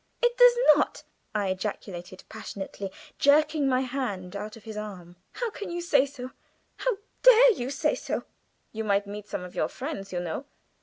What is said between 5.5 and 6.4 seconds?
can you say so?